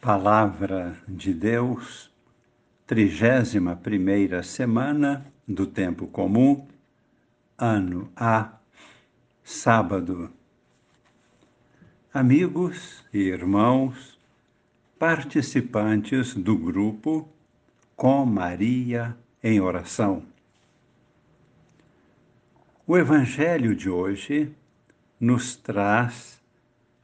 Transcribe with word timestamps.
Palavra 0.00 0.96
de 1.06 1.34
Deus, 1.34 2.10
trigésima 2.86 3.76
primeira 3.76 4.42
semana 4.42 5.26
do 5.46 5.66
tempo 5.66 6.06
comum, 6.06 6.66
ano 7.58 8.10
A, 8.16 8.50
sábado. 9.44 10.30
Amigos 12.14 13.04
e 13.12 13.18
irmãos, 13.18 14.18
participantes 14.98 16.34
do 16.34 16.56
grupo 16.56 17.28
Com 17.94 18.24
Maria 18.24 19.14
em 19.44 19.60
Oração. 19.60 20.22
O 22.86 22.96
Evangelho 22.96 23.76
de 23.76 23.90
hoje 23.90 24.50
nos 25.20 25.56
traz 25.56 26.40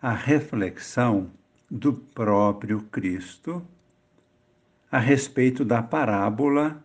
a 0.00 0.14
reflexão 0.14 1.30
do 1.70 1.92
próprio 1.92 2.82
Cristo 2.82 3.62
a 4.90 4.98
respeito 4.98 5.64
da 5.64 5.82
parábola 5.82 6.82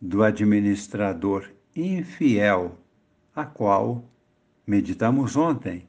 do 0.00 0.22
administrador 0.22 1.48
infiel, 1.74 2.78
a 3.34 3.44
qual 3.44 4.04
meditamos 4.66 5.36
ontem, 5.36 5.86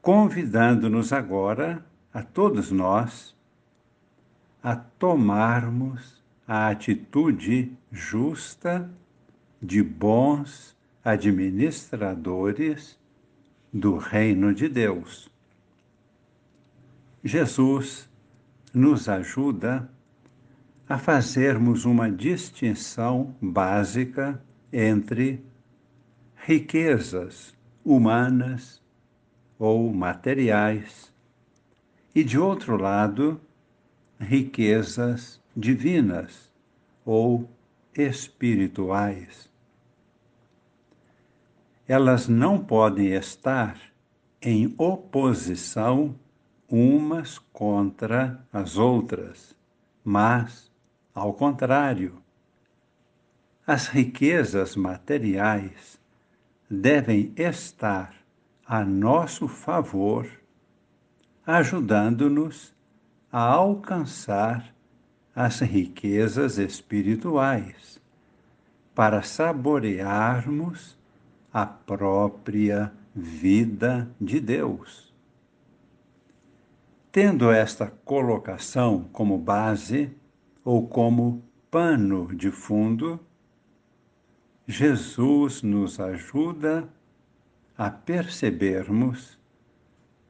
convidando-nos 0.00 1.12
agora, 1.12 1.84
a 2.12 2.22
todos 2.22 2.70
nós, 2.70 3.36
a 4.62 4.74
tomarmos 4.74 6.22
a 6.48 6.68
atitude 6.68 7.76
justa 7.92 8.90
de 9.60 9.82
bons 9.82 10.74
administradores 11.04 12.98
do 13.72 13.96
reino 13.98 14.54
de 14.54 14.68
Deus. 14.68 15.30
Jesus 17.26 18.08
nos 18.72 19.08
ajuda 19.08 19.90
a 20.88 20.96
fazermos 20.96 21.84
uma 21.84 22.08
distinção 22.08 23.34
básica 23.42 24.40
entre 24.72 25.44
riquezas 26.36 27.52
humanas 27.84 28.80
ou 29.58 29.92
materiais 29.92 31.12
e, 32.14 32.22
de 32.22 32.38
outro 32.38 32.76
lado, 32.76 33.40
riquezas 34.20 35.42
divinas 35.56 36.48
ou 37.04 37.50
espirituais. 37.92 39.50
Elas 41.88 42.28
não 42.28 42.56
podem 42.64 43.14
estar 43.14 43.80
em 44.40 44.72
oposição 44.78 46.14
umas 46.68 47.38
contra 47.38 48.40
as 48.52 48.76
outras, 48.76 49.56
mas, 50.04 50.70
ao 51.14 51.32
contrário, 51.32 52.20
as 53.66 53.88
riquezas 53.88 54.76
materiais 54.76 56.00
devem 56.70 57.32
estar 57.36 58.14
a 58.66 58.84
nosso 58.84 59.46
favor, 59.46 60.28
ajudando-nos 61.46 62.74
a 63.30 63.40
alcançar 63.40 64.74
as 65.34 65.60
riquezas 65.60 66.58
espirituais, 66.58 68.00
para 68.94 69.22
saborearmos 69.22 70.96
a 71.52 71.66
própria 71.66 72.92
vida 73.14 74.08
de 74.20 74.40
Deus. 74.40 75.05
Tendo 77.16 77.50
esta 77.50 77.86
colocação 77.86 79.04
como 79.04 79.38
base 79.38 80.14
ou 80.62 80.86
como 80.86 81.42
pano 81.70 82.36
de 82.36 82.50
fundo, 82.50 83.18
Jesus 84.66 85.62
nos 85.62 85.98
ajuda 85.98 86.86
a 87.74 87.90
percebermos 87.90 89.40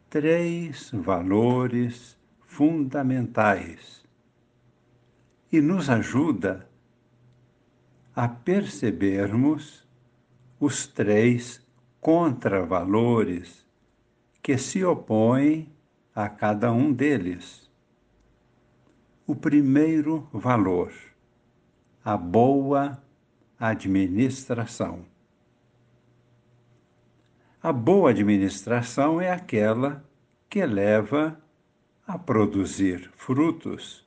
três 0.09 0.93
valores 0.93 2.16
fundamentais 2.43 4.05
e 5.50 5.61
nos 5.61 5.91
ajuda 5.91 6.71
a 8.15 8.28
percebermos 8.28 9.84
os 10.61 10.87
três 10.87 11.66
contravalores 12.00 13.66
que 14.41 14.56
se 14.56 14.84
opõem 14.84 15.75
a 16.16 16.31
cada 16.31 16.72
um 16.72 16.94
deles. 16.94 17.71
O 19.27 19.34
primeiro 19.34 20.27
valor, 20.32 20.91
a 22.03 22.16
boa 22.16 22.99
administração. 23.60 25.05
A 27.62 27.71
boa 27.71 28.10
administração 28.10 29.21
é 29.21 29.31
aquela 29.31 30.03
que 30.49 30.65
leva 30.65 31.38
a 32.06 32.16
produzir 32.16 33.10
frutos. 33.15 34.06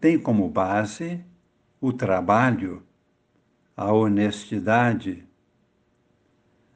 Tem 0.00 0.18
como 0.18 0.48
base 0.48 1.24
o 1.80 1.92
trabalho, 1.92 2.82
a 3.76 3.92
honestidade, 3.92 5.24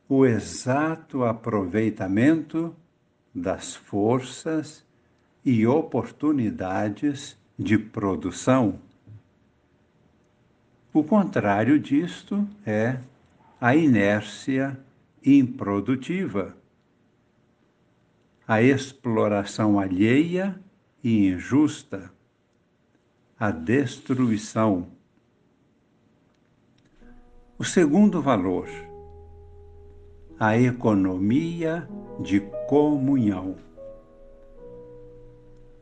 o 0.09 0.25
exato 0.25 1.25
aproveitamento 1.25 2.72
das 3.37 3.77
forças 3.77 4.83
e 5.45 5.67
oportunidades 5.67 7.39
de 7.59 7.77
produção. 7.77 8.81
O 10.91 11.05
contrário 11.05 11.79
disto 11.79 12.49
é 12.65 12.99
a 13.61 13.77
inércia 13.77 14.81
improdutiva, 15.23 16.57
a 18.49 18.63
exploração 18.63 19.79
alheia 19.79 20.59
e 21.05 21.29
injusta, 21.29 22.11
a 23.39 23.51
destruição. 23.51 24.89
O 27.59 27.65
segundo 27.65 28.23
valor, 28.23 28.69
a 30.39 30.59
economia 30.59 31.89
de 32.21 32.41
comunhão. 32.69 33.57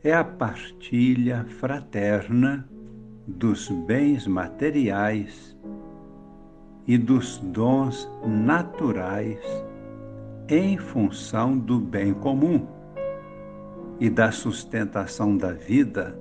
É 0.01 0.13
a 0.13 0.23
partilha 0.23 1.45
fraterna 1.59 2.65
dos 3.27 3.69
bens 3.69 4.25
materiais 4.25 5.57
e 6.87 6.97
dos 6.97 7.37
dons 7.39 8.09
naturais 8.25 9.43
em 10.47 10.77
função 10.77 11.57
do 11.57 11.77
bem 11.77 12.13
comum 12.13 12.65
e 13.99 14.09
da 14.09 14.31
sustentação 14.31 15.35
da 15.35 15.51
vida 15.51 16.17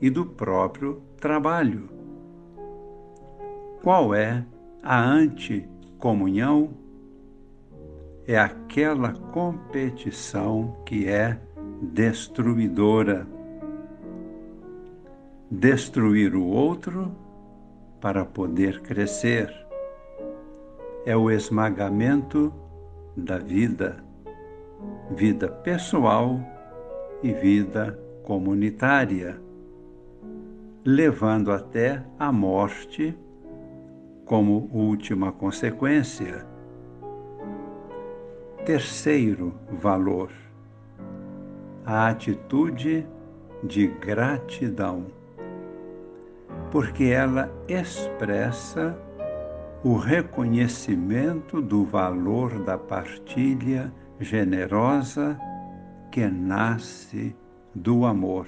e 0.00 0.10
do 0.10 0.26
próprio 0.26 1.00
trabalho. 1.20 1.88
Qual 3.82 4.12
é 4.12 4.44
a 4.82 5.00
anticomunhão? 5.00 6.87
É 8.28 8.38
aquela 8.38 9.14
competição 9.32 10.76
que 10.84 11.08
é 11.08 11.40
destruidora. 11.80 13.26
Destruir 15.50 16.36
o 16.36 16.44
outro 16.44 17.10
para 18.02 18.26
poder 18.26 18.82
crescer. 18.82 19.50
É 21.06 21.16
o 21.16 21.30
esmagamento 21.30 22.52
da 23.16 23.38
vida, 23.38 24.04
vida 25.10 25.48
pessoal 25.48 26.38
e 27.22 27.32
vida 27.32 27.98
comunitária, 28.24 29.40
levando 30.84 31.50
até 31.50 32.04
a 32.18 32.30
morte 32.30 33.16
como 34.26 34.68
última 34.70 35.32
consequência 35.32 36.46
terceiro 38.68 39.54
valor, 39.80 40.30
a 41.86 42.08
atitude 42.08 43.06
de 43.64 43.86
gratidão, 43.86 45.06
porque 46.70 47.04
ela 47.04 47.50
expressa 47.66 48.94
o 49.82 49.96
reconhecimento 49.96 51.62
do 51.62 51.82
valor 51.82 52.62
da 52.62 52.76
partilha 52.76 53.90
generosa 54.20 55.40
que 56.12 56.26
nasce 56.26 57.34
do 57.74 58.04
amor. 58.04 58.46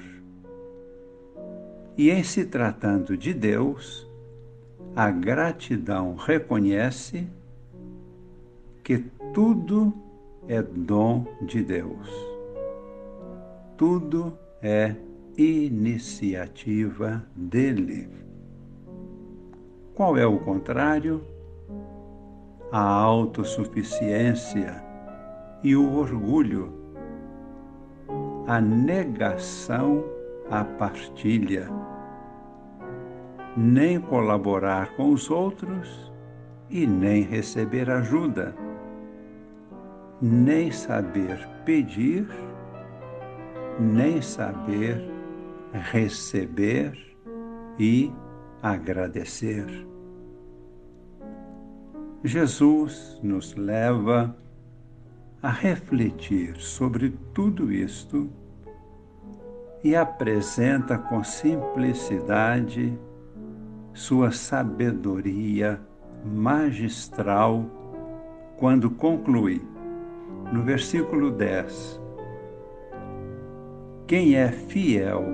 E 1.96 2.10
em 2.10 2.22
se 2.22 2.44
tratando 2.44 3.16
de 3.16 3.32
Deus, 3.32 4.06
a 4.94 5.10
gratidão 5.10 6.14
reconhece 6.14 7.26
que 8.84 8.98
tudo 9.32 10.09
é 10.50 10.60
dom 10.60 11.24
de 11.42 11.62
Deus. 11.62 12.08
tudo 13.76 14.36
é 14.60 14.96
iniciativa 15.38 17.24
dele. 17.36 18.10
Qual 19.94 20.18
é 20.18 20.26
o 20.26 20.40
contrário? 20.40 21.22
A 22.72 22.82
autossuficiência 22.82 24.82
e 25.62 25.76
o 25.76 25.96
orgulho, 25.96 26.72
a 28.48 28.60
negação 28.60 30.04
à 30.50 30.64
partilha, 30.64 31.68
nem 33.56 34.00
colaborar 34.00 34.96
com 34.96 35.12
os 35.12 35.30
outros 35.30 36.12
e 36.68 36.88
nem 36.88 37.22
receber 37.22 37.88
ajuda, 37.88 38.52
nem 40.20 40.70
saber 40.70 41.48
pedir, 41.64 42.28
nem 43.78 44.20
saber 44.20 45.02
receber 45.72 46.92
e 47.78 48.12
agradecer. 48.62 49.66
Jesus 52.22 53.18
nos 53.22 53.54
leva 53.54 54.36
a 55.42 55.50
refletir 55.50 56.54
sobre 56.56 57.10
tudo 57.32 57.72
isto 57.72 58.28
e 59.82 59.96
apresenta 59.96 60.98
com 60.98 61.24
simplicidade 61.24 62.98
sua 63.94 64.30
sabedoria 64.30 65.80
magistral 66.22 67.64
quando 68.58 68.90
conclui 68.90 69.62
no 70.52 70.62
versículo 70.62 71.30
10: 71.30 72.00
Quem 74.06 74.34
é 74.34 74.48
fiel 74.48 75.24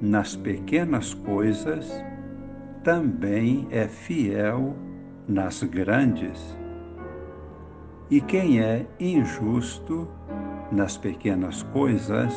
nas 0.00 0.36
pequenas 0.36 1.14
coisas 1.14 1.90
também 2.82 3.66
é 3.70 3.86
fiel 3.86 4.74
nas 5.28 5.62
grandes. 5.62 6.56
E 8.10 8.20
quem 8.20 8.60
é 8.60 8.86
injusto 8.98 10.08
nas 10.72 10.96
pequenas 10.96 11.62
coisas, 11.64 12.32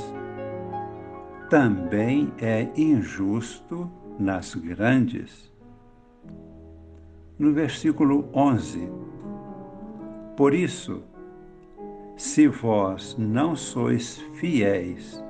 também 1.49 2.31
é 2.41 2.67
injusto 2.75 3.89
nas 4.19 4.55
grandes. 4.55 5.51
No 7.37 7.53
versículo 7.53 8.29
11: 8.33 8.89
Por 10.35 10.53
isso, 10.53 11.03
se 12.15 12.47
vós 12.47 13.15
não 13.17 13.55
sois 13.55 14.17
fiéis 14.33 15.23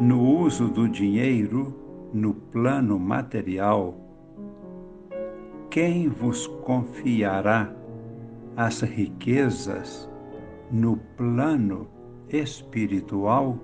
no 0.00 0.22
uso 0.22 0.68
do 0.68 0.88
dinheiro 0.88 1.74
no 2.12 2.32
plano 2.32 2.98
material, 2.98 3.94
quem 5.70 6.08
vos 6.08 6.46
confiará 6.64 7.70
as 8.56 8.80
riquezas 8.80 10.08
no 10.70 10.96
plano 11.16 11.86
espiritual? 12.30 13.58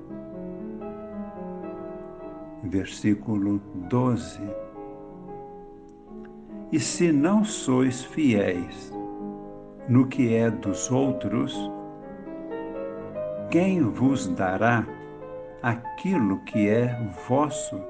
Versículo 2.63 3.61
12. 3.89 4.41
E 6.73 6.79
se 6.79 7.11
não 7.11 7.43
sois 7.45 8.05
fiéis 8.05 8.93
no 9.89 10.07
que 10.07 10.35
é 10.35 10.51
dos 10.51 10.91
outros, 10.91 11.71
quem 13.55 13.83
vos 13.83 14.27
dará 14.27 14.85
aquilo 15.63 16.41
que 16.41 16.69
é 16.69 16.89
vosso? 17.29 17.81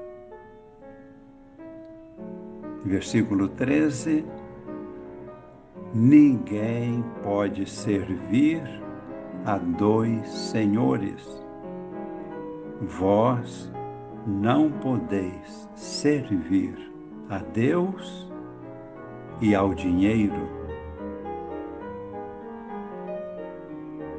versículo 2.83 3.47
13: 3.47 4.23
Ninguém 5.91 7.03
pode 7.23 7.67
servir 7.67 8.61
a 9.43 9.57
dois 9.57 10.29
senhores. 10.29 11.43
Vós 12.81 13.73
não 14.27 14.69
podeis 14.69 15.67
servir 15.73 16.77
a 17.27 17.39
Deus 17.39 18.31
e 19.41 19.55
ao 19.55 19.73
dinheiro. 19.73 20.64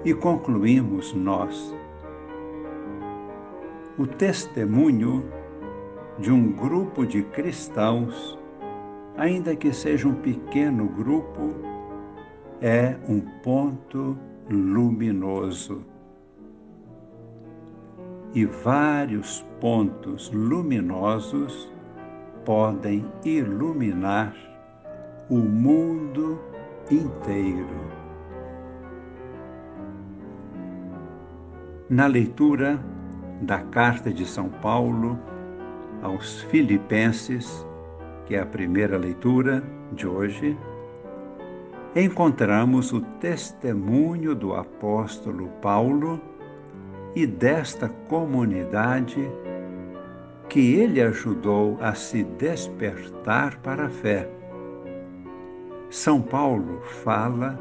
E 0.06 0.14
concluímos 0.14 1.12
nós. 1.12 1.74
O 3.98 4.06
testemunho 4.06 5.22
de 6.18 6.32
um 6.32 6.52
grupo 6.52 7.04
de 7.04 7.22
cristãos 7.22 8.38
ainda 9.16 9.56
que 9.56 9.72
seja 9.72 10.06
um 10.06 10.14
pequeno 10.14 10.86
grupo, 10.86 11.54
é 12.60 12.96
um 13.08 13.20
ponto 13.20 14.16
luminoso. 14.48 15.82
E 18.34 18.44
vários 18.44 19.44
pontos 19.60 20.30
luminosos 20.30 21.72
podem 22.44 23.04
iluminar 23.24 24.34
o 25.30 25.38
mundo 25.38 26.38
inteiro. 26.90 27.95
Na 31.88 32.08
leitura 32.08 32.80
da 33.40 33.60
carta 33.60 34.12
de 34.12 34.26
São 34.26 34.48
Paulo 34.48 35.16
aos 36.02 36.42
Filipenses, 36.42 37.64
que 38.24 38.34
é 38.34 38.40
a 38.40 38.46
primeira 38.46 38.98
leitura 38.98 39.62
de 39.92 40.04
hoje, 40.04 40.58
encontramos 41.94 42.92
o 42.92 43.00
testemunho 43.20 44.34
do 44.34 44.52
apóstolo 44.52 45.48
Paulo 45.62 46.20
e 47.14 47.24
desta 47.24 47.88
comunidade 48.08 49.30
que 50.48 50.74
ele 50.74 51.00
ajudou 51.00 51.78
a 51.80 51.94
se 51.94 52.24
despertar 52.24 53.58
para 53.58 53.86
a 53.86 53.90
fé. 53.90 54.28
São 55.88 56.20
Paulo 56.20 56.80
fala 57.04 57.56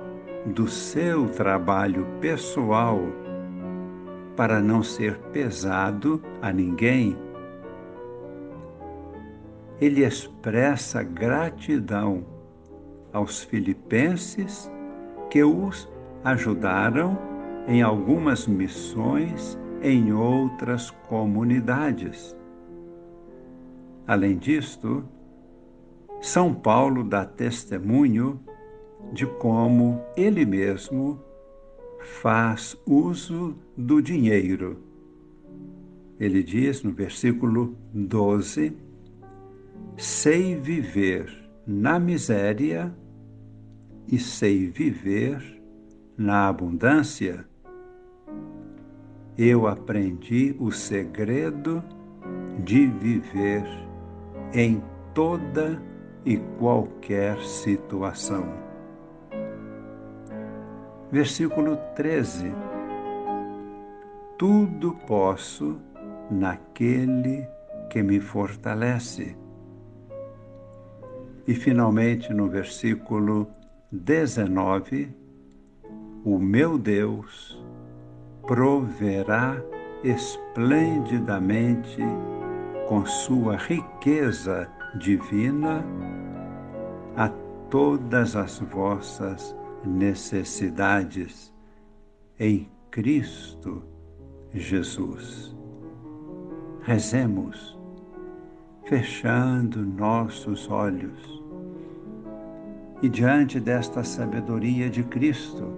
do 0.48 0.68
seu 0.68 1.30
trabalho 1.30 2.08
pessoal 2.20 3.00
para 4.36 4.62
não 4.62 4.84
ser 4.84 5.18
pesado 5.32 6.22
a 6.42 6.52
ninguém 6.52 7.18
ele 9.80 10.06
expressa 10.06 11.04
gratidão 11.04 12.24
aos 13.12 13.44
filipenses 13.44 14.72
que 15.30 15.44
os 15.44 15.90
ajudaram 16.24 17.18
em 17.68 17.82
algumas 17.82 18.48
missões 18.48 19.58
em 19.82 20.14
outras 20.14 20.92
comunidades. 21.10 22.36
Além 24.08 24.38
disto, 24.38 25.04
São 26.22 26.54
Paulo 26.54 27.04
dá 27.04 27.26
testemunho 27.26 28.40
de 29.12 29.26
como 29.26 30.02
ele 30.16 30.46
mesmo 30.46 31.20
faz 32.06 32.78
uso 32.86 33.56
do 33.76 34.02
dinheiro. 34.02 34.78
Ele 36.20 36.42
diz 36.44 36.84
no 36.84 36.92
versículo 36.92 37.76
12: 37.94 38.74
sei 39.98 40.56
viver 40.56 41.28
na 41.68 42.00
miséria 42.00 42.96
e 44.08 44.20
sei 44.20 44.68
viver 44.68 45.42
na 46.18 46.48
abundância. 46.48 47.46
Eu 49.38 49.68
aprendi 49.68 50.56
o 50.60 50.72
segredo 50.72 51.84
de 52.64 52.88
viver 52.88 53.66
em 54.54 54.82
toda 55.14 55.82
e 56.26 56.38
qualquer 56.58 57.38
situação. 57.42 58.65
Versículo 61.12 61.78
13: 61.96 62.52
Tudo 64.38 64.94
posso 65.08 65.80
naquele 66.32 67.48
que 67.90 68.02
me 68.02 68.20
fortalece. 68.20 69.38
E 71.48 71.54
finalmente 71.54 72.34
no 72.34 72.50
versículo 72.50 73.48
19, 73.92 75.16
o 76.24 76.40
meu 76.40 76.78
Deus 76.78 77.64
proverá 78.48 79.62
esplendidamente 80.04 82.02
com 82.88 83.06
sua 83.06 83.58
riqueza 83.58 84.68
divina 85.00 85.86
a 87.16 87.30
todas 87.70 88.36
as 88.36 88.60
vossas 88.60 89.56
necessidades 89.88 91.54
em 92.40 92.70
Cristo 92.92 93.84
Jesus. 94.54 95.56
Rezemos, 96.82 97.78
fechando 98.86 99.82
nossos 99.82 100.70
olhos. 100.70 101.44
E 103.02 103.10
diante 103.10 103.60
desta 103.60 104.04
sabedoria 104.04 104.90
de 104.90 105.04
Cristo, 105.04 105.74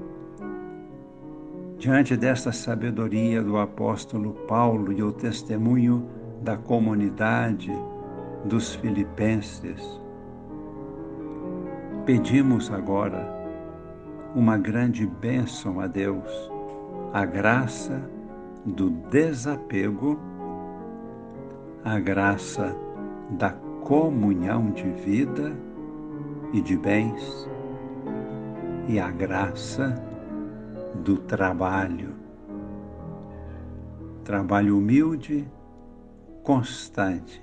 diante 1.78 2.16
desta 2.16 2.52
sabedoria 2.52 3.42
do 3.42 3.58
apóstolo 3.58 4.34
Paulo 4.48 4.92
e 4.92 5.02
o 5.02 5.12
testemunho 5.12 6.08
da 6.42 6.58
comunidade 6.58 7.72
dos 8.46 8.76
filipenses, 8.76 10.00
pedimos 12.06 12.72
agora 12.72 13.37
uma 14.36 14.58
grande 14.58 15.06
bênção 15.06 15.80
a 15.80 15.88
Deus, 15.88 16.30
a 17.14 17.26
graça 17.26 18.02
do 18.66 18.90
desapego 18.90 20.20
a 21.88 22.00
graça 22.00 22.76
da 23.30 23.52
comunhão 23.82 24.72
de 24.72 24.90
vida 24.90 25.56
e 26.52 26.60
de 26.60 26.76
bens 26.76 27.50
e 28.90 29.00
a 29.00 29.10
graça 29.10 29.96
do 30.96 31.18
trabalho. 31.18 32.14
Trabalho 34.26 34.78
humilde, 34.78 35.50
constante, 36.44 37.42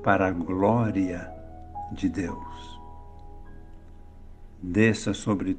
para 0.00 0.28
a 0.28 0.30
glória 0.30 1.28
de 1.90 2.08
Deus. 2.08 2.80
Desça 4.62 5.12
sobre 5.12 5.58